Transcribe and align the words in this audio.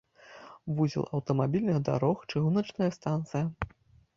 Вузел 0.77 1.03
аўтамабільных 1.17 1.77
дарог, 1.91 2.17
чыгуначная 2.33 2.89
станцыя. 2.97 3.45